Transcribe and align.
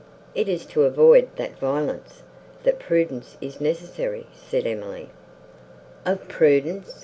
"It 0.33 0.49
is 0.49 0.65
to 0.65 0.85
avoid 0.85 1.27
that 1.35 1.59
violence, 1.59 2.23
that 2.63 2.79
prudence 2.79 3.37
is 3.39 3.61
necessary." 3.61 4.25
said 4.33 4.65
Emily. 4.65 5.09
"Of 6.07 6.27
prudence!" 6.27 6.99